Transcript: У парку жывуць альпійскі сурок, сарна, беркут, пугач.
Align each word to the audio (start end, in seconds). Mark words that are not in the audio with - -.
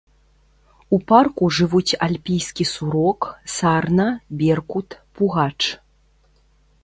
У 0.95 0.99
парку 1.11 1.49
жывуць 1.57 1.97
альпійскі 2.07 2.63
сурок, 2.73 3.21
сарна, 3.57 4.07
беркут, 4.41 4.89
пугач. 5.19 5.57